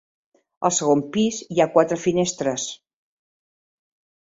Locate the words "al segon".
0.69-1.03